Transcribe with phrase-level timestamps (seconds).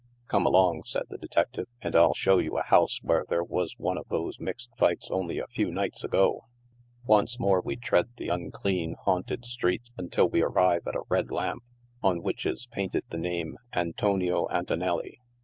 [0.31, 3.99] ';Come along," said the detective," and ill show you a bouse where there was one
[3.99, 6.45] of those mixed fights only a few nights ago."
[7.05, 11.61] Once more we tread the unclean, haunted street, until wo arrive at a red lamp,
[12.01, 15.19] on which is painted the name Antonio Antonelii.